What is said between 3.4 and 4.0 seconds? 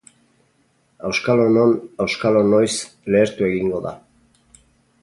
egingo da.